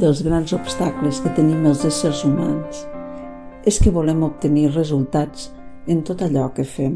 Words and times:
dels 0.00 0.22
grans 0.24 0.52
obstacles 0.56 1.18
que 1.20 1.30
tenim 1.36 1.66
els 1.68 1.82
éssers 1.84 2.22
humans 2.24 2.84
és 3.68 3.76
que 3.82 3.92
volem 3.92 4.22
obtenir 4.24 4.70
resultats 4.72 5.50
en 5.92 6.00
tot 6.08 6.22
allò 6.24 6.46
que 6.56 6.64
fem. 6.64 6.94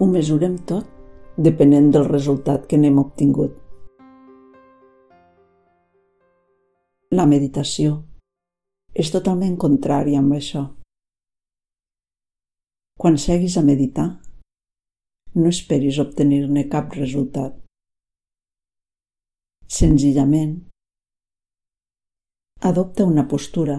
Ho 0.00 0.08
mesurem 0.08 0.56
tot 0.70 0.88
depenent 1.36 1.90
del 1.92 2.08
resultat 2.08 2.64
que 2.70 2.80
n'hem 2.80 2.98
obtingut. 3.02 3.58
La 7.12 7.28
meditació 7.28 7.98
és 8.96 9.12
totalment 9.12 9.58
contrària 9.60 10.24
amb 10.24 10.38
això. 10.38 10.64
Quan 12.96 13.18
seguis 13.20 13.58
a 13.60 13.64
meditar, 13.66 14.08
no 15.34 15.48
esperis 15.52 16.00
obtenir-ne 16.00 16.68
cap 16.72 16.96
resultat. 16.96 17.61
Senzillament, 19.72 20.68
adopta 22.60 23.06
una 23.08 23.22
postura 23.24 23.78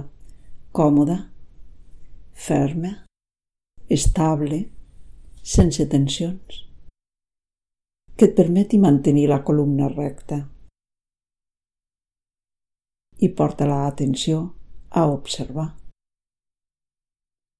còmoda, 0.74 1.18
ferma, 2.34 2.90
estable, 3.86 4.58
sense 5.44 5.86
tensions, 5.92 6.64
que 8.18 8.26
et 8.26 8.34
permeti 8.34 8.80
mantenir 8.82 9.28
la 9.30 9.44
columna 9.46 9.92
recta. 9.94 10.40
I 13.22 13.30
porta 13.30 13.70
la 13.70 13.86
atenció 13.86 14.42
a 14.90 15.06
observar. 15.06 15.68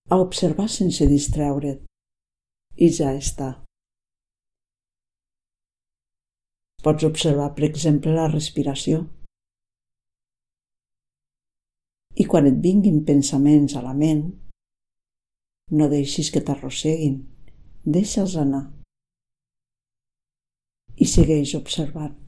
A 0.10 0.18
observar 0.18 0.72
sense 0.74 1.06
distreure't. 1.06 1.86
I 2.82 2.90
ja 2.90 3.14
està. 3.14 3.60
Pots 6.84 7.06
observar, 7.08 7.54
per 7.56 7.64
exemple, 7.70 8.12
la 8.12 8.28
respiració. 8.32 9.06
I 12.20 12.26
quan 12.30 12.50
et 12.50 12.58
vinguin 12.66 13.00
pensaments 13.08 13.78
a 13.80 13.84
la 13.86 13.94
ment, 13.98 14.26
no 15.80 15.88
deixis 15.94 16.30
que 16.34 16.44
t'arrosseguin, 16.44 17.22
deixa'ls 17.98 18.36
anar. 18.42 18.66
I 21.00 21.08
segueix 21.10 21.56
observant. 21.58 22.23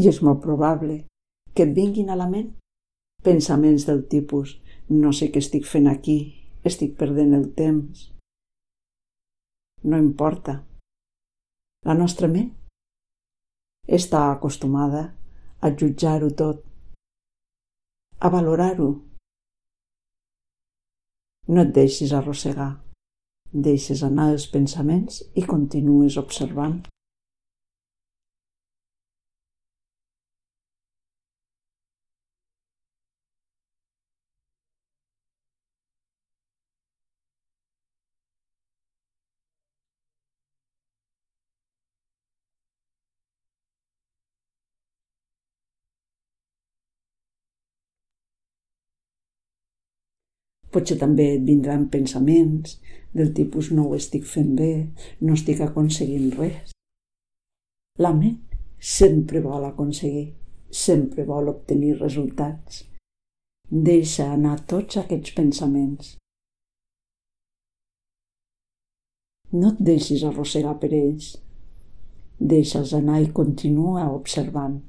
I 0.00 0.08
és 0.10 0.20
molt 0.26 0.42
probable 0.42 1.04
que 1.54 1.66
et 1.66 1.74
vinguin 1.74 2.10
a 2.10 2.18
la 2.18 2.28
ment 2.30 2.50
pensaments 3.24 3.86
del 3.88 4.02
tipus 4.10 4.58
no 4.90 5.12
sé 5.16 5.30
què 5.32 5.40
estic 5.40 5.64
fent 5.64 5.88
aquí, 5.88 6.18
estic 6.64 6.96
perdent 6.98 7.32
el 7.36 7.46
temps. 7.56 8.10
No 9.84 9.96
importa. 10.00 10.58
La 11.84 11.94
nostra 11.96 12.28
ment 12.28 12.50
està 13.88 14.30
acostumada 14.32 15.06
a 15.60 15.70
jutjar-ho 15.70 16.30
tot, 16.36 16.62
a 18.20 18.30
valorar-ho. 18.32 18.88
No 21.48 21.64
et 21.64 21.74
deixis 21.76 22.12
arrossegar, 22.16 22.70
deixes 23.52 24.02
anar 24.04 24.30
els 24.32 24.46
pensaments 24.52 25.20
i 25.36 25.44
continues 25.44 26.16
observant. 26.20 26.80
Potser 50.74 50.96
també 50.98 51.28
et 51.36 51.44
vindran 51.46 51.86
pensaments 51.90 52.78
del 53.14 53.30
tipus 53.34 53.70
no 53.70 53.86
ho 53.86 53.94
estic 53.94 54.24
fent 54.26 54.54
bé, 54.58 54.72
no 55.22 55.36
estic 55.38 55.60
aconseguint 55.62 56.32
res. 56.38 56.72
La 58.02 58.10
ment 58.16 58.40
sempre 58.84 59.42
vol 59.44 59.68
aconseguir, 59.68 60.26
sempre 60.70 61.24
vol 61.28 61.52
obtenir 61.52 61.94
resultats. 62.00 62.82
Deixa 63.70 64.26
anar 64.34 64.56
tots 64.72 64.98
aquests 65.00 65.36
pensaments. 65.36 66.16
No 69.54 69.70
et 69.70 69.84
deixis 69.86 70.24
arrossegar 70.26 70.74
per 70.82 70.90
ells. 70.90 71.30
Deixa'ls 72.54 72.96
anar 72.98 73.20
i 73.22 73.30
continua 73.30 74.08
observant. 74.10 74.80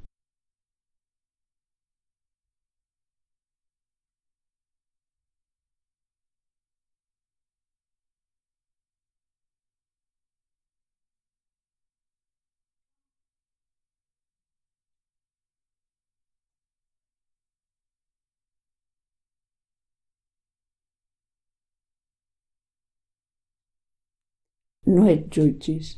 No 24.86 25.06
et 25.10 25.26
jutgis, 25.34 25.96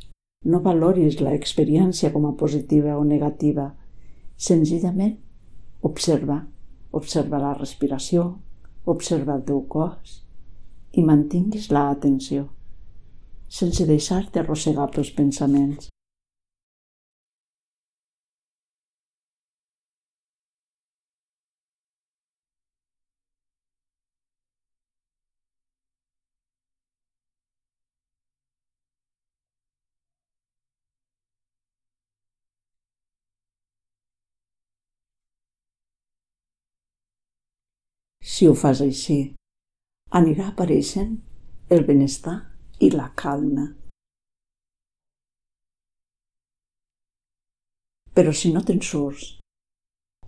no 0.48 0.60
valoris 0.64 1.18
l'experiència 1.20 2.12
com 2.14 2.24
a 2.28 2.36
positiva 2.40 2.96
o 2.96 3.04
negativa. 3.04 3.72
Senzillament, 4.38 5.18
observa, 5.84 6.38
observa 6.92 7.40
la 7.42 7.52
respiració, 7.58 8.30
observa 8.88 9.36
el 9.36 9.44
teu 9.44 9.60
cos 9.68 10.22
i 10.96 11.04
mantinguis 11.04 11.68
la 11.74 11.88
atenció, 11.92 12.46
sense 13.48 13.84
deixar-te 13.84 14.40
arrossegar 14.40 14.88
pels 14.94 15.12
pensaments. 15.12 15.90
Si 38.38 38.46
ho 38.46 38.52
fas 38.54 38.78
així, 38.84 39.14
anirà 40.18 40.44
apareixent 40.50 41.16
el 41.74 41.80
benestar 41.88 42.34
i 42.86 42.90
la 42.92 43.08
calma. 43.22 43.64
Però 48.14 48.36
si 48.42 48.52
no 48.54 48.62
te'n 48.68 48.78
surts, 48.90 49.24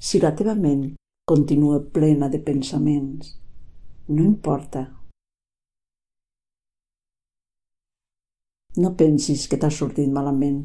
si 0.08 0.22
la 0.26 0.32
teva 0.42 0.56
ment 0.64 0.82
continua 1.34 1.78
plena 2.00 2.32
de 2.34 2.42
pensaments, 2.50 3.30
no 4.10 4.26
importa. 4.26 4.84
No 8.82 8.94
pensis 9.06 9.46
que 9.46 9.62
t'ha 9.62 9.70
sortit 9.80 10.10
malament. 10.18 10.62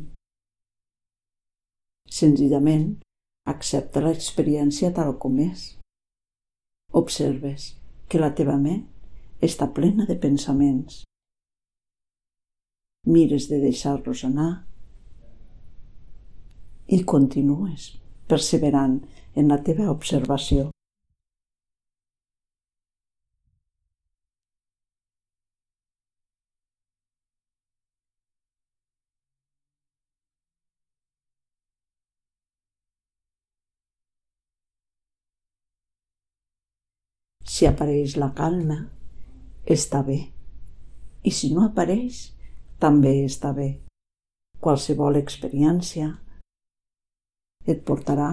Senzillament, 2.09 2.93
accepta 3.57 4.07
l'experiència 4.09 4.95
tal 4.97 5.19
com 5.21 5.43
és 5.51 5.75
observes 6.95 7.73
que 8.09 8.21
la 8.21 8.31
teva 8.37 8.55
ment 8.61 8.85
està 9.43 9.67
plena 9.75 10.05
de 10.07 10.15
pensaments. 10.15 11.03
Mires 13.05 13.49
de 13.51 13.59
deixar-los 13.61 14.23
anar 14.25 14.51
i 16.87 17.01
continues 17.03 17.91
perseverant 18.31 18.99
en 19.35 19.51
la 19.51 19.59
teva 19.65 19.91
observació. 19.91 20.71
Si 37.45 37.67
apareix 37.69 38.15
la 38.17 38.31
calma, 38.33 38.79
està 39.69 40.01
bé. 40.05 40.17
I 41.25 41.31
si 41.31 41.51
no 41.53 41.67
apareix, 41.67 42.31
també 42.81 43.13
està 43.25 43.51
bé. 43.53 43.69
Qualsevol 44.61 45.19
experiència 45.19 46.09
et 47.69 47.81
portarà 47.85 48.31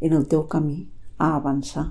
en 0.00 0.16
el 0.16 0.26
teu 0.32 0.46
camí 0.48 0.86
a 1.18 1.34
avançar. 1.36 1.86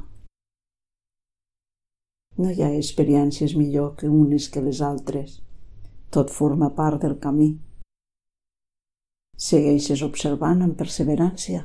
No 2.41 2.49
hi 2.49 2.63
ha 2.63 2.73
experiències 2.73 3.55
millor 3.59 3.95
que 3.99 4.09
unes 4.09 4.49
que 4.49 4.63
les 4.65 4.81
altres. 4.81 5.39
Tot 6.09 6.31
forma 6.33 6.71
part 6.73 7.03
del 7.03 7.19
camí. 7.21 7.51
Segueixes 9.37 10.01
observant 10.01 10.63
amb 10.65 10.75
perseverància, 10.79 11.61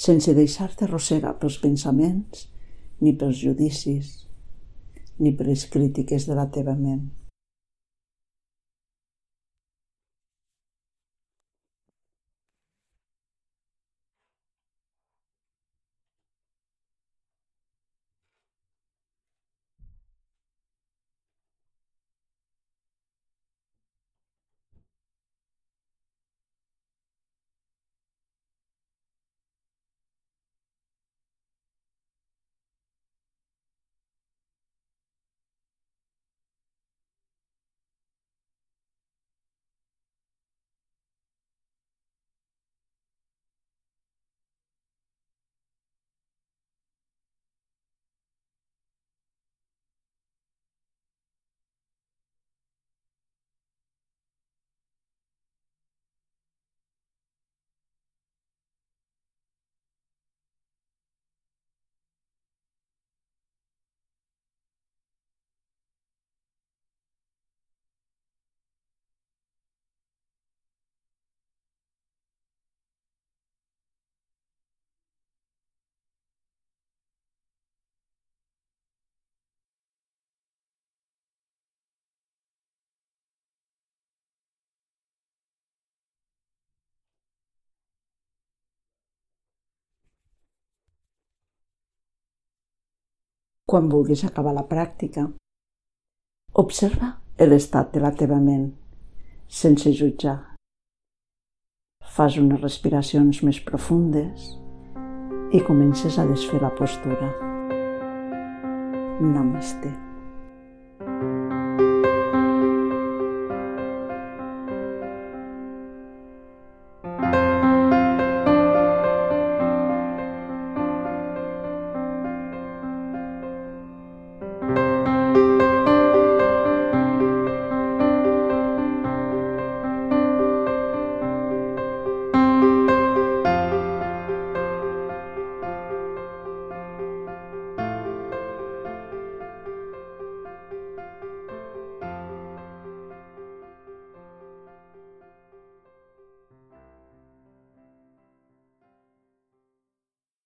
sense 0.00 0.32
deixar-te 0.32 0.86
arrossegar 0.86 1.34
pels 1.40 1.58
pensaments, 1.60 2.46
ni 3.00 3.14
pels 3.16 3.38
judicis, 3.40 4.12
ni 5.20 5.32
per 5.36 5.46
les 5.48 5.64
crítiques 5.72 6.26
de 6.28 6.36
la 6.36 6.48
teva 6.52 6.76
ment. 6.76 7.06
Quan 93.70 93.86
vulguis 93.86 94.24
acabar 94.26 94.50
la 94.56 94.66
pràctica. 94.66 95.28
Observa 96.58 97.12
l'estat 97.46 97.94
de 97.94 98.02
la 98.02 98.10
teva 98.18 98.40
ment, 98.42 98.66
sense 99.46 99.94
jutjar. 99.94 100.36
Fas 102.16 102.36
unes 102.42 102.60
respiracions 102.60 103.44
més 103.46 103.62
profundes 103.70 104.50
i 105.54 105.62
comences 105.70 106.18
a 106.18 106.26
desfer 106.26 106.60
la 106.66 106.74
postura. 106.82 107.32
Namaste. 109.22 110.09